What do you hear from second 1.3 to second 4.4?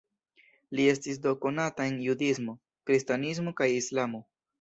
konata en judismo, kristanismo kaj islamo.